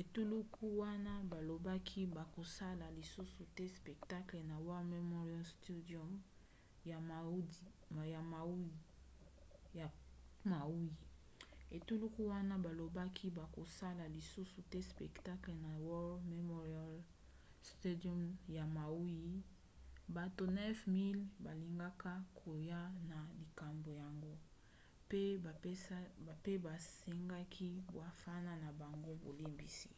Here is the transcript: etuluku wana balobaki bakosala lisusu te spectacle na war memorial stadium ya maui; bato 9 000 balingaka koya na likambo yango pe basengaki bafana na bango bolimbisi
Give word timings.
etuluku 0.00 0.64
wana 0.80 1.12
balobaki 1.32 2.00
bakosala 2.16 2.86
lisusu 2.98 3.42
te 3.56 3.64
spectacle 3.76 4.40
na 4.50 4.56
war 4.66 4.82
memorial 4.84 5.44
stadium 5.54 6.10
ya 6.88 6.96
maui; 6.98 7.52
bato 20.16 20.44
9 20.46 20.74
000 20.88 21.18
balingaka 21.44 22.12
koya 22.44 22.80
na 23.10 23.16
likambo 23.40 23.90
yango 24.02 24.34
pe 25.08 25.38
basengaki 26.64 27.68
bafana 27.96 28.52
na 28.62 28.70
bango 28.80 29.12
bolimbisi 29.22 29.90